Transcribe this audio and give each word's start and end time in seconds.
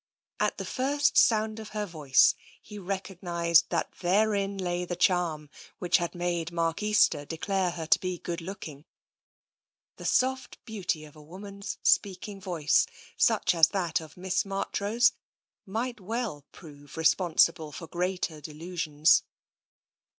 At 0.39 0.57
the 0.57 0.65
first 0.65 1.15
sound 1.15 1.59
of 1.59 1.69
her 1.77 1.85
voice 1.85 2.33
he 2.59 2.79
recognised 2.79 3.69
that 3.69 3.91
therein 3.99 4.57
lay 4.57 4.83
the 4.83 4.95
charm 4.95 5.47
which 5.77 5.97
had 5.97 6.15
made 6.15 6.51
Mark 6.51 6.81
Easter 6.81 7.23
de 7.23 7.37
clare 7.37 7.69
her 7.69 7.85
to 7.85 7.99
be 7.99 8.17
good 8.17 8.41
looking. 8.41 8.85
The 9.97 10.05
soft 10.05 10.57
beauty 10.65 11.05
of 11.05 11.15
a 11.15 11.21
woman's 11.21 11.77
speaking 11.83 12.41
voice 12.41 12.87
such 13.15 13.53
as 13.53 13.67
that 13.67 14.01
of 14.01 14.17
Miss 14.17 14.43
March 14.43 14.81
rose 14.81 15.11
might 15.67 15.99
well 15.99 16.45
prove 16.51 16.97
responsible 16.97 17.71
for 17.71 17.85
greater 17.85 18.41
delusions. 18.41 19.21